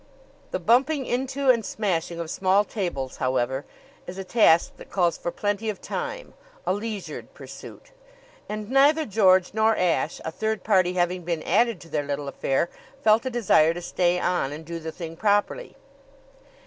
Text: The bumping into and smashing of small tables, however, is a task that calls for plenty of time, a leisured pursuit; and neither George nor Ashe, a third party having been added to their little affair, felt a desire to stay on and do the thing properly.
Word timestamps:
The 0.49 0.57
bumping 0.57 1.05
into 1.05 1.51
and 1.51 1.63
smashing 1.63 2.19
of 2.19 2.31
small 2.31 2.63
tables, 2.63 3.17
however, 3.17 3.65
is 4.07 4.17
a 4.17 4.23
task 4.23 4.71
that 4.77 4.89
calls 4.89 5.15
for 5.15 5.29
plenty 5.29 5.69
of 5.69 5.79
time, 5.79 6.33
a 6.65 6.73
leisured 6.73 7.35
pursuit; 7.35 7.91
and 8.49 8.71
neither 8.71 9.05
George 9.05 9.53
nor 9.53 9.77
Ashe, 9.77 10.19
a 10.25 10.31
third 10.31 10.63
party 10.63 10.93
having 10.93 11.21
been 11.21 11.43
added 11.43 11.79
to 11.81 11.87
their 11.87 12.01
little 12.07 12.27
affair, 12.27 12.67
felt 13.03 13.27
a 13.27 13.29
desire 13.29 13.75
to 13.75 13.81
stay 13.83 14.19
on 14.19 14.51
and 14.51 14.65
do 14.65 14.79
the 14.79 14.91
thing 14.91 15.15
properly. 15.15 15.77